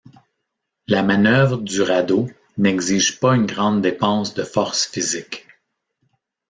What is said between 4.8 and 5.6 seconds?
physique.